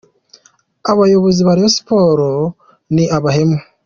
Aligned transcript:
Abayobozi 0.91 1.39
ba 1.47 1.53
Rayon 1.57 1.73
Sports 1.77 2.53
ni 2.93 3.05
abahemu’. 3.17 3.57